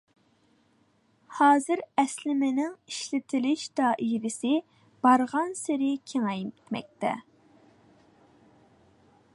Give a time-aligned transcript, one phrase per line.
[1.39, 4.55] ھازىر ئەسلىمىنىڭ ئىشلىتىلىش دائىرىسى
[5.07, 7.13] بارغانسېرى كېڭەيمەكتە.